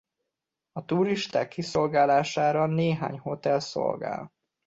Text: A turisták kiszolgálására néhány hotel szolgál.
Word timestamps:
A 0.71 0.85
turisták 0.85 1.47
kiszolgálására 1.47 2.65
néhány 2.67 3.17
hotel 3.19 3.59
szolgál. 3.59 4.31